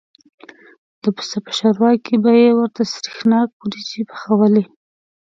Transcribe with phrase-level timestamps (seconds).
[1.03, 4.63] د پسه په شوروا کې به یې ورته سرېښناکه وریجې پخوالې.